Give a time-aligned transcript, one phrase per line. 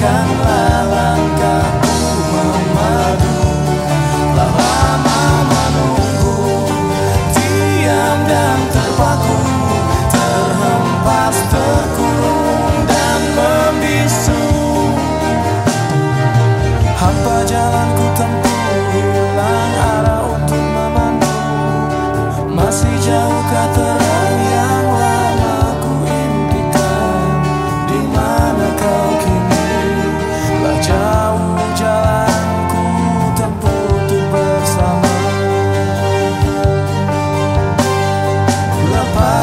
[0.00, 1.20] biarkanlah
[2.32, 3.36] memadu
[4.32, 4.72] lama
[8.24, 9.39] dan terpaku.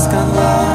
[0.00, 0.69] Ask love.